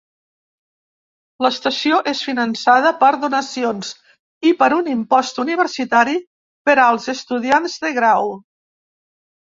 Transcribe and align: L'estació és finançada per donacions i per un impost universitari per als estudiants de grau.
L'estació 1.45 1.99
és 2.11 2.21
finançada 2.29 2.93
per 3.03 3.11
donacions 3.25 3.91
i 4.53 4.55
per 4.63 4.71
un 4.79 4.89
impost 4.97 5.41
universitari 5.47 6.19
per 6.71 6.79
als 6.87 7.09
estudiants 7.17 7.77
de 7.85 7.93
grau. 8.01 8.33